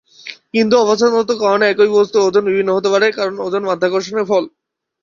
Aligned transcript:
কিন্তু 0.53 0.75
অবস্থানগত 0.77 1.29
কারণে 1.41 1.65
একই 1.67 1.89
বস্তুর 1.95 2.25
ওজন 2.27 2.43
বিভিন্ন 2.47 2.69
হতে 2.73 2.89
পারে, 2.93 3.07
কারণ 3.17 3.35
ওজন 3.45 3.61
মাধ্যাকর্ষণের 3.69 4.25
ফল। 4.29 4.43